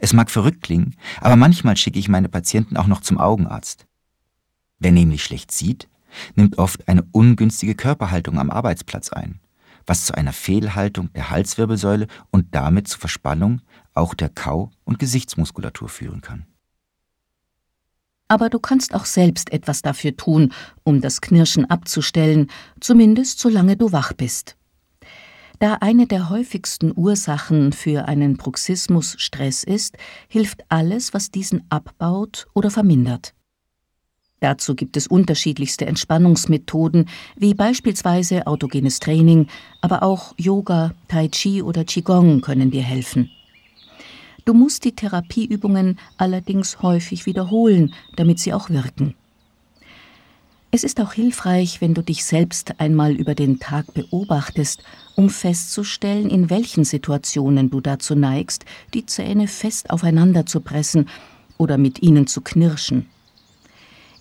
Es 0.01 0.13
mag 0.13 0.31
verrückt 0.31 0.63
klingen, 0.63 0.97
aber 1.21 1.37
manchmal 1.37 1.77
schicke 1.77 1.99
ich 1.99 2.09
meine 2.09 2.29
Patienten 2.29 2.77
auch 2.77 2.87
noch 2.87 3.01
zum 3.01 3.19
Augenarzt. 3.19 3.87
Wer 4.79 4.93
nämlich 4.93 5.23
schlecht 5.23 5.53
sieht, 5.53 5.89
nimmt 6.35 6.59
oft 6.59 6.89
eine 6.89 7.05
ungünstige 7.13 7.75
Körperhaltung 7.75 8.39
am 8.39 8.51
Arbeitsplatz 8.51 9.11
ein 9.11 9.41
was 9.87 10.07
zu 10.07 10.15
einer 10.15 10.33
Fehlhaltung 10.33 11.13
der 11.15 11.31
Halswirbelsäule 11.31 12.07
und 12.31 12.55
damit 12.55 12.89
zu 12.89 12.99
Verspannung 12.99 13.61
auch 13.93 14.15
der 14.15 14.29
Kau- 14.29 14.71
und 14.85 14.99
Gesichtsmuskulatur 14.99 15.89
führen 15.89 16.21
kann. 16.21 16.47
Aber 18.29 18.49
du 18.49 18.61
kannst 18.61 18.95
auch 18.95 19.07
selbst 19.07 19.53
etwas 19.53 19.83
dafür 19.83 20.17
tun, 20.17 20.53
um 20.85 21.01
das 21.01 21.21
Knirschen 21.21 21.69
abzustellen, 21.69 22.49
zumindest 22.79 23.41
solange 23.41 23.77
du 23.77 23.91
wach 23.91 24.13
bist. 24.13 24.57
Da 25.61 25.75
eine 25.83 26.07
der 26.07 26.31
häufigsten 26.31 26.91
Ursachen 26.97 27.73
für 27.73 28.09
einen 28.09 28.39
Bruxismus 28.39 29.15
Stress 29.19 29.63
ist, 29.63 29.99
hilft 30.27 30.65
alles, 30.71 31.13
was 31.13 31.31
diesen 31.31 31.65
abbaut 31.69 32.47
oder 32.55 32.71
vermindert. 32.71 33.35
Dazu 34.41 34.75
gibt 34.75 34.97
es 34.97 35.07
unterschiedlichste 35.07 35.85
Entspannungsmethoden, 35.85 37.11
wie 37.37 37.53
beispielsweise 37.53 38.47
autogenes 38.47 39.01
Training, 39.01 39.49
aber 39.83 40.03
auch 40.03 40.33
Yoga, 40.39 40.95
Tai 41.09 41.29
Chi 41.29 41.63
oder 41.63 41.85
Qigong 41.85 42.41
können 42.41 42.71
dir 42.71 42.83
helfen. 42.83 43.31
Du 44.47 44.55
musst 44.55 44.87
die 44.87 44.97
Therapieübungen 44.97 45.99
allerdings 46.17 46.81
häufig 46.81 47.27
wiederholen, 47.27 47.93
damit 48.17 48.39
sie 48.39 48.55
auch 48.55 48.71
wirken. 48.71 49.15
Es 50.73 50.85
ist 50.85 51.01
auch 51.01 51.15
hilfreich, 51.15 51.81
wenn 51.81 51.95
du 51.95 52.03
dich 52.03 52.25
selbst 52.25 52.79
einmal 52.79 53.13
über 53.13 53.35
den 53.35 53.59
Tag 53.59 53.93
beobachtest, 53.93 54.85
um 55.17 55.29
festzustellen, 55.29 56.31
in 56.31 56.49
welchen 56.49 56.85
Situationen 56.85 57.71
du 57.71 57.81
dazu 57.81 58.15
neigst, 58.15 58.65
die 58.95 59.05
Zähne 59.05 59.49
fest 59.49 59.91
aufeinander 59.91 60.47
zu 60.47 60.61
pressen 60.61 61.09
oder 61.59 61.77
mit 61.77 62.03
ihnen 62.03 62.29
zu 62.29 62.41
knirschen. 62.41 63.09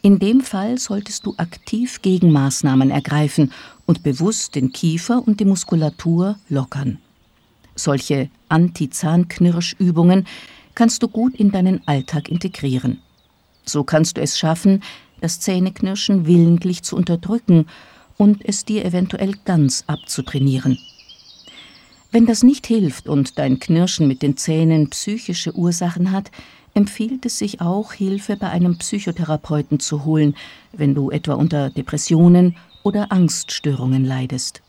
In 0.02 0.18
dem 0.18 0.42
Fall 0.42 0.80
solltest 0.80 1.28
du 1.28 1.36
aktiv 1.38 2.02
Gegenmaßnahmen 2.02 2.90
ergreifen 2.90 3.52
und 3.86 4.02
bewusst 4.02 4.56
den 4.56 4.72
Kiefer 4.72 5.22
und 5.24 5.40
die 5.40 5.46
Muskulatur 5.46 6.40
lockern. 6.48 6.98
Solche 7.76 8.30
Anti-Zahnknirschübungen 8.48 10.26
kannst 10.74 11.04
du 11.04 11.10
gut 11.10 11.36
in 11.36 11.52
deinen 11.52 11.88
Alltag 11.88 12.28
integrieren. 12.28 13.02
So 13.66 13.84
kannst 13.84 14.18
du 14.18 14.22
es 14.22 14.40
schaffen, 14.40 14.82
das 15.22 15.40
Zähneknirschen 15.40 16.26
willentlich 16.26 16.84
zu 16.84 16.96
unterdrücken 16.96 17.66
und 18.18 18.44
es 18.46 18.66
dir 18.66 18.86
eventuell 18.86 19.36
ganz 19.46 19.84
abzutrainieren. 19.88 20.78
Wenn 22.12 22.26
das 22.26 22.44
nicht 22.44 22.66
hilft 22.66 23.08
und 23.08 23.38
dein 23.38 23.60
Knirschen 23.60 24.08
mit 24.08 24.22
den 24.22 24.36
Zähnen 24.36 24.90
psychische 24.90 25.56
Ursachen 25.56 26.12
hat, 26.12 26.32
empfiehlt 26.74 27.26
es 27.26 27.38
sich 27.38 27.62
auch, 27.62 27.94
Hilfe 27.94 28.36
bei 28.36 28.50
einem 28.50 28.78
Psychotherapeuten 28.78 29.80
zu 29.80 30.06
holen, 30.06 30.36
wenn 30.72 30.96
du 30.96 31.12
etwa 31.12 31.34
unter 31.36 31.70
Depressionen 31.70 32.56
oder 32.84 33.12
Angststörungen 33.12 34.06
leidest. 34.06 34.62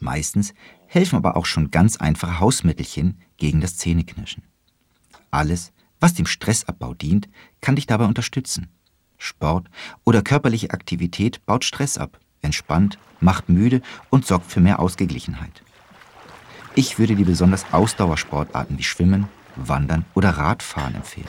Meistens 0.00 0.54
helfen 0.86 1.16
aber 1.16 1.36
auch 1.36 1.46
schon 1.46 1.70
ganz 1.70 1.96
einfache 1.96 2.40
Hausmittelchen 2.40 3.18
gegen 3.36 3.60
das 3.60 3.76
Zähneknirschen. 3.76 4.42
Alles, 5.30 5.72
was 6.00 6.14
dem 6.14 6.26
Stressabbau 6.26 6.94
dient, 6.94 7.28
kann 7.60 7.76
dich 7.76 7.86
dabei 7.86 8.06
unterstützen. 8.06 8.68
Sport 9.18 9.66
oder 10.04 10.22
körperliche 10.22 10.70
Aktivität 10.70 11.44
baut 11.46 11.64
Stress 11.64 11.98
ab, 11.98 12.18
entspannt, 12.42 12.98
macht 13.20 13.48
müde 13.48 13.82
und 14.10 14.26
sorgt 14.26 14.50
für 14.50 14.60
mehr 14.60 14.78
Ausgeglichenheit. 14.78 15.62
Ich 16.74 16.98
würde 16.98 17.16
dir 17.16 17.26
besonders 17.26 17.64
Ausdauersportarten 17.72 18.78
wie 18.78 18.82
Schwimmen, 18.82 19.28
Wandern 19.56 20.04
oder 20.14 20.30
Radfahren 20.30 20.94
empfehlen. 20.94 21.26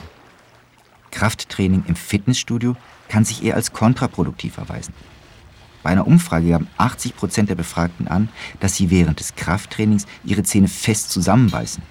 Krafttraining 1.10 1.84
im 1.88 1.96
Fitnessstudio 1.96 2.76
kann 3.08 3.24
sich 3.24 3.42
eher 3.42 3.54
als 3.54 3.72
kontraproduktiv 3.72 4.58
erweisen. 4.58 4.92
Bei 5.82 5.90
einer 5.90 6.06
Umfrage 6.06 6.50
gaben 6.50 6.68
80 6.76 7.16
Prozent 7.16 7.48
der 7.48 7.54
Befragten 7.54 8.08
an, 8.08 8.28
dass 8.60 8.76
sie 8.76 8.90
während 8.90 9.20
des 9.20 9.36
Krafttrainings 9.36 10.06
ihre 10.24 10.42
Zähne 10.42 10.68
fest 10.68 11.10
zusammenbeißen. 11.10 11.82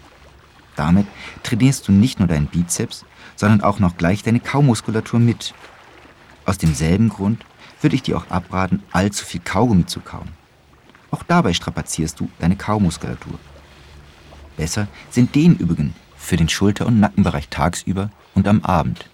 Damit 0.76 1.08
trainierst 1.42 1.88
du 1.88 1.92
nicht 1.92 2.20
nur 2.20 2.28
deinen 2.28 2.48
Bizeps, 2.48 3.06
sondern 3.36 3.62
auch 3.62 3.80
noch 3.80 3.98
gleich 3.98 4.22
deine 4.22 4.40
Kaumuskulatur 4.40 5.20
mit. 5.20 5.56
Aus 6.48 6.58
demselben 6.58 7.10
Grund 7.10 7.46
würde 7.82 7.96
ich 7.96 8.04
dir 8.04 8.18
auch 8.18 8.32
abraten, 8.32 8.82
allzu 8.94 9.26
viel 9.26 9.42
Kaugummi 9.42 9.86
zu 9.86 10.00
kauen. 10.00 10.30
Auch 11.12 11.22
dabei 11.24 11.54
strapazierst 11.54 12.20
du 12.20 12.30
deine 12.40 12.56
Kaumuskulatur. 12.56 13.38
Besser 14.56 14.88
sind 15.10 15.36
Dehnübungen, 15.36 15.94
für 16.16 16.38
den 16.38 16.48
Schulter- 16.50 16.88
und 16.88 17.02
Nackenbereich 17.02 17.50
tagsüber 17.50 18.10
und 18.34 18.48
am 18.48 18.62
Abend. 18.64 19.10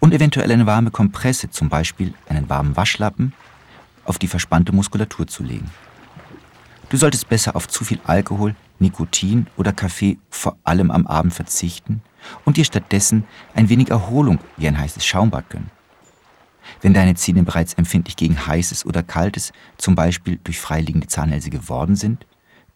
Und 0.00 0.14
eventuell 0.14 0.50
eine 0.50 0.66
warme 0.66 0.90
Kompresse, 0.90 1.50
zum 1.50 1.68
Beispiel 1.68 2.14
einen 2.28 2.48
warmen 2.48 2.76
Waschlappen, 2.76 3.34
auf 4.06 4.18
die 4.18 4.28
verspannte 4.28 4.72
Muskulatur 4.72 5.26
zu 5.26 5.42
legen. 5.42 5.70
Du 6.88 6.96
solltest 6.96 7.28
besser 7.28 7.56
auf 7.56 7.68
zu 7.68 7.84
viel 7.84 8.00
Alkohol, 8.04 8.54
Nikotin 8.78 9.48
oder 9.58 9.72
Kaffee 9.72 10.18
vor 10.30 10.56
allem 10.64 10.90
am 10.90 11.06
Abend 11.06 11.34
verzichten 11.34 12.00
und 12.46 12.56
dir 12.56 12.64
stattdessen 12.64 13.24
ein 13.54 13.68
wenig 13.68 13.90
Erholung 13.90 14.38
wie 14.56 14.66
ein 14.66 14.78
heißes 14.78 15.04
Schaumbad 15.04 15.50
gönnen. 15.50 15.70
Wenn 16.80 16.94
deine 16.94 17.14
Zähne 17.14 17.42
bereits 17.42 17.74
empfindlich 17.74 18.16
gegen 18.16 18.46
heißes 18.46 18.86
oder 18.86 19.02
kaltes, 19.02 19.52
zum 19.78 19.94
Beispiel 19.94 20.38
durch 20.42 20.58
freiliegende 20.58 21.06
Zahnhälse 21.06 21.50
geworden 21.50 21.96
sind, 21.96 22.26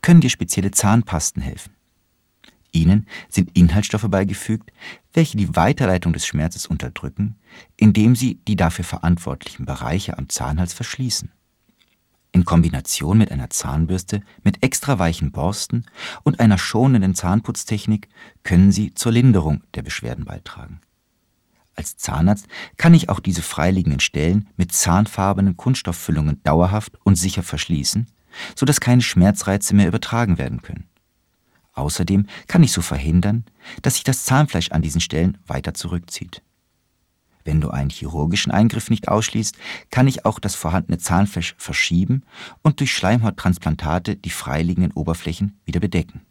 können 0.03 0.21
dir 0.21 0.31
spezielle 0.31 0.71
Zahnpasten 0.71 1.43
helfen. 1.43 1.73
Ihnen 2.73 3.07
sind 3.29 3.51
Inhaltsstoffe 3.55 4.09
beigefügt, 4.09 4.71
welche 5.13 5.37
die 5.37 5.57
Weiterleitung 5.57 6.13
des 6.13 6.27
Schmerzes 6.27 6.67
unterdrücken, 6.67 7.37
indem 7.77 8.15
sie 8.15 8.37
die 8.47 8.57
dafür 8.57 8.85
verantwortlichen 8.85 9.65
Bereiche 9.65 10.19
am 10.19 10.29
Zahnhals 10.29 10.75
verschließen. 10.75 11.33
In 12.33 12.45
Kombination 12.45 13.19
mit 13.19 13.33
einer 13.33 13.49
Zahnbürste 13.49 14.23
mit 14.45 14.63
extra 14.63 14.99
weichen 14.99 15.33
Borsten 15.33 15.87
und 16.25 16.41
einer 16.41 16.59
schonenden 16.59 17.15
Zahnputztechnik 17.15 18.09
können 18.43 18.71
sie 18.71 18.93
zur 18.93 19.13
Linderung 19.13 19.63
der 19.75 19.83
Beschwerden 19.83 20.27
beitragen. 20.27 20.81
Als 21.79 21.97
Zahnarzt 21.97 22.49
kann 22.77 22.93
ich 22.93 23.09
auch 23.09 23.21
diese 23.21 23.41
freiliegenden 23.41 24.01
Stellen 24.01 24.49
mit 24.57 24.73
zahnfarbenen 24.73 25.57
Kunststofffüllungen 25.57 26.43
dauerhaft 26.43 26.99
und 27.05 27.15
sicher 27.15 27.45
verschließen, 27.45 28.09
sodass 28.57 28.81
keine 28.81 29.01
Schmerzreize 29.01 29.77
mehr 29.77 29.87
übertragen 29.87 30.39
werden 30.39 30.61
können. 30.61 30.89
Außerdem 31.75 32.27
kann 32.49 32.65
ich 32.65 32.73
so 32.73 32.83
verhindern, 32.83 33.45
dass 33.83 33.95
sich 33.95 34.03
das 34.03 34.25
Zahnfleisch 34.25 34.73
an 34.73 34.83
diesen 34.83 35.01
Stellen 35.01 35.39
weiter 35.47 35.73
zurückzieht. 35.73 36.43
Wenn 37.45 37.61
du 37.61 37.71
einen 37.71 37.91
chirurgischen 37.91 38.51
Eingriff 38.51 38.91
nicht 38.91 39.07
ausschließt, 39.07 39.57
kann 39.93 40.09
ich 40.09 40.25
auch 40.25 40.41
das 40.41 40.57
vorhandene 40.57 40.99
Zahnfleisch 40.99 41.55
verschieben 41.59 42.25
und 42.63 42.81
durch 42.81 42.93
Schleimhauttransplantate 42.93 44.17
die 44.17 44.31
freiliegenden 44.31 44.91
Oberflächen 44.95 45.61
wieder 45.65 45.79
bedecken. 45.79 46.23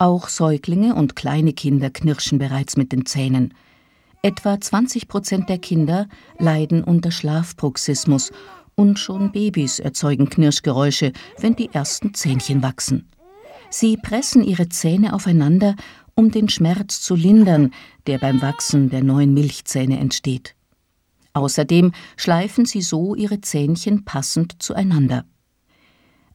Auch 0.00 0.28
Säuglinge 0.28 0.94
und 0.94 1.16
kleine 1.16 1.52
Kinder 1.52 1.90
knirschen 1.90 2.38
bereits 2.38 2.76
mit 2.76 2.92
den 2.92 3.04
Zähnen. 3.04 3.52
Etwa 4.22 4.60
20 4.60 5.08
Prozent 5.08 5.48
der 5.48 5.58
Kinder 5.58 6.06
leiden 6.38 6.84
unter 6.84 7.10
Schlafbruxismus 7.10 8.30
und 8.76 9.00
schon 9.00 9.32
Babys 9.32 9.80
erzeugen 9.80 10.30
Knirschgeräusche, 10.30 11.12
wenn 11.38 11.56
die 11.56 11.70
ersten 11.72 12.14
Zähnchen 12.14 12.62
wachsen. 12.62 13.08
Sie 13.70 13.96
pressen 13.96 14.44
ihre 14.44 14.68
Zähne 14.68 15.14
aufeinander, 15.14 15.74
um 16.14 16.30
den 16.30 16.48
Schmerz 16.48 17.00
zu 17.00 17.16
lindern, 17.16 17.72
der 18.06 18.18
beim 18.18 18.40
Wachsen 18.40 18.90
der 18.90 19.02
neuen 19.02 19.34
Milchzähne 19.34 19.98
entsteht. 19.98 20.54
Außerdem 21.32 21.90
schleifen 22.16 22.66
sie 22.66 22.82
so 22.82 23.16
ihre 23.16 23.40
Zähnchen 23.40 24.04
passend 24.04 24.62
zueinander. 24.62 25.24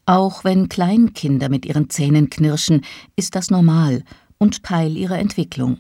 Auch 0.06 0.44
wenn 0.44 0.70
Kleinkinder 0.70 1.50
mit 1.50 1.66
ihren 1.66 1.90
Zähnen 1.90 2.30
knirschen, 2.30 2.82
ist 3.16 3.36
das 3.36 3.50
normal 3.50 4.04
und 4.38 4.64
Teil 4.64 4.98
ihrer 4.98 5.20
Entwicklung. 5.20 5.80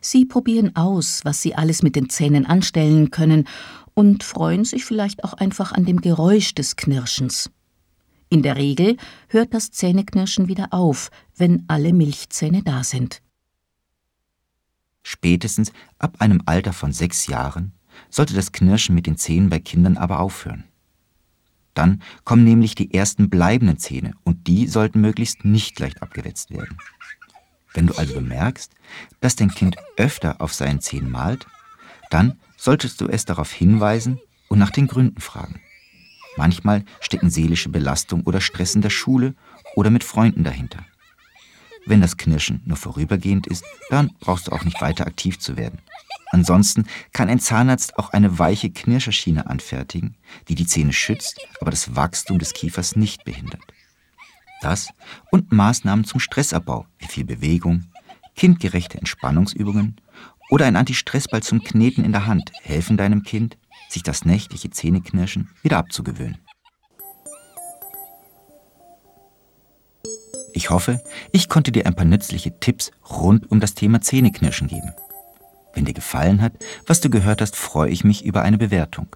Sie 0.00 0.26
probieren 0.26 0.76
aus, 0.76 1.20
was 1.24 1.40
sie 1.40 1.54
alles 1.54 1.82
mit 1.82 1.96
den 1.96 2.10
Zähnen 2.10 2.44
anstellen 2.44 3.10
können 3.10 3.48
und 3.94 4.22
freuen 4.22 4.64
sich 4.64 4.84
vielleicht 4.84 5.24
auch 5.24 5.32
einfach 5.34 5.72
an 5.72 5.84
dem 5.86 6.00
Geräusch 6.00 6.54
des 6.54 6.76
Knirschens. 6.76 7.50
In 8.28 8.42
der 8.42 8.56
Regel 8.56 8.96
hört 9.28 9.54
das 9.54 9.70
Zähneknirschen 9.70 10.48
wieder 10.48 10.68
auf, 10.72 11.10
wenn 11.36 11.64
alle 11.68 11.92
Milchzähne 11.92 12.62
da 12.62 12.82
sind. 12.82 13.22
Spätestens 15.02 15.72
ab 15.98 16.16
einem 16.18 16.42
Alter 16.46 16.72
von 16.72 16.92
sechs 16.92 17.26
Jahren 17.26 17.72
sollte 18.10 18.34
das 18.34 18.52
Knirschen 18.52 18.94
mit 18.94 19.06
den 19.06 19.16
Zähnen 19.16 19.50
bei 19.50 19.60
Kindern 19.60 19.96
aber 19.96 20.20
aufhören. 20.20 20.64
Dann 21.74 22.02
kommen 22.24 22.44
nämlich 22.44 22.74
die 22.74 22.94
ersten 22.94 23.28
bleibenden 23.28 23.78
Zähne 23.78 24.12
und 24.22 24.46
die 24.46 24.66
sollten 24.66 25.00
möglichst 25.00 25.44
nicht 25.44 25.78
leicht 25.80 26.02
abgewetzt 26.02 26.50
werden. 26.50 26.78
Wenn 27.74 27.88
du 27.88 27.94
also 27.94 28.14
bemerkst, 28.14 28.72
dass 29.20 29.36
dein 29.36 29.50
Kind 29.50 29.76
öfter 29.96 30.40
auf 30.40 30.54
seinen 30.54 30.80
Zähnen 30.80 31.10
malt, 31.10 31.46
dann 32.10 32.38
solltest 32.56 33.00
du 33.00 33.08
es 33.08 33.24
darauf 33.24 33.52
hinweisen 33.52 34.20
und 34.48 34.60
nach 34.60 34.70
den 34.70 34.86
Gründen 34.86 35.20
fragen. 35.20 35.60
Manchmal 36.36 36.84
stecken 37.00 37.30
seelische 37.30 37.68
Belastung 37.68 38.22
oder 38.22 38.40
Stress 38.40 38.74
in 38.74 38.82
der 38.82 38.90
Schule 38.90 39.34
oder 39.74 39.90
mit 39.90 40.04
Freunden 40.04 40.44
dahinter. 40.44 40.84
Wenn 41.86 42.00
das 42.00 42.16
Knirschen 42.16 42.62
nur 42.64 42.76
vorübergehend 42.76 43.46
ist, 43.46 43.64
dann 43.90 44.10
brauchst 44.20 44.46
du 44.46 44.52
auch 44.52 44.64
nicht 44.64 44.80
weiter 44.80 45.06
aktiv 45.06 45.38
zu 45.38 45.56
werden. 45.56 45.80
Ansonsten 46.30 46.86
kann 47.12 47.28
ein 47.28 47.38
Zahnarzt 47.38 47.98
auch 47.98 48.10
eine 48.10 48.38
weiche 48.38 48.70
Knirscherschiene 48.70 49.46
anfertigen, 49.46 50.16
die 50.48 50.54
die 50.54 50.66
Zähne 50.66 50.92
schützt, 50.92 51.40
aber 51.60 51.70
das 51.70 51.94
Wachstum 51.94 52.38
des 52.38 52.54
Kiefers 52.54 52.96
nicht 52.96 53.24
behindert. 53.24 53.62
Das 54.60 54.88
und 55.30 55.52
Maßnahmen 55.52 56.04
zum 56.04 56.20
Stressabbau, 56.20 56.86
wie 56.98 57.06
viel 57.06 57.24
Bewegung, 57.24 57.84
kindgerechte 58.34 58.98
Entspannungsübungen 58.98 60.00
oder 60.50 60.66
ein 60.66 60.76
Antistressball 60.76 61.42
zum 61.42 61.62
Kneten 61.62 62.04
in 62.04 62.12
der 62.12 62.26
Hand 62.26 62.50
helfen 62.62 62.96
deinem 62.96 63.22
Kind, 63.22 63.56
sich 63.88 64.02
das 64.02 64.24
nächtliche 64.24 64.70
Zähneknirschen 64.70 65.50
wieder 65.62 65.78
abzugewöhnen. 65.78 66.38
Ich 70.56 70.70
hoffe, 70.70 71.02
ich 71.32 71.48
konnte 71.48 71.72
dir 71.72 71.84
ein 71.84 71.96
paar 71.96 72.04
nützliche 72.04 72.60
Tipps 72.60 72.92
rund 73.10 73.50
um 73.50 73.58
das 73.58 73.74
Thema 73.74 74.00
Zähneknirschen 74.00 74.68
geben. 74.68 74.92
Wenn 75.74 75.84
dir 75.84 75.94
gefallen 75.94 76.40
hat, 76.40 76.52
was 76.86 77.00
du 77.00 77.10
gehört 77.10 77.40
hast, 77.40 77.56
freue 77.56 77.90
ich 77.90 78.04
mich 78.04 78.24
über 78.24 78.42
eine 78.42 78.56
Bewertung. 78.56 79.08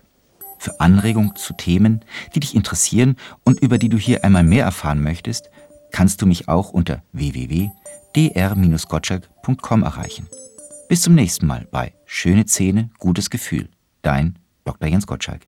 Für 0.59 0.81
Anregungen 0.81 1.37
zu 1.37 1.53
Themen, 1.53 2.05
die 2.35 2.41
dich 2.41 2.57
interessieren 2.57 3.15
und 3.45 3.61
über 3.61 3.79
die 3.79 3.89
du 3.89 3.97
hier 3.97 4.25
einmal 4.25 4.43
mehr 4.43 4.65
erfahren 4.65 5.01
möchtest, 5.01 5.49
kannst 5.93 6.21
du 6.21 6.27
mich 6.27 6.49
auch 6.49 6.71
unter 6.71 7.05
www.dr-gottschalk.com 7.13 9.85
erreichen. 9.85 10.27
Bis 10.89 11.03
zum 11.03 11.15
nächsten 11.15 11.47
Mal 11.47 11.69
bei 11.71 11.95
Schöne 12.05 12.47
Zähne, 12.47 12.91
gutes 12.99 13.31
Gefühl. 13.31 13.69
Dein 14.03 14.41
Dr. 14.65 14.89
Jens 14.89 15.07
Gottschalk. 15.07 15.43